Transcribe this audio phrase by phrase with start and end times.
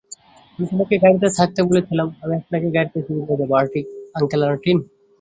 [0.59, 3.51] আমি তোমাকে গাড়িতে থাকতে বলেছিলাম আমি আপনাকে গাড়িতে ফিরিয়ে নিয়ে যাব,
[4.17, 4.77] আংকেল মার্টিন।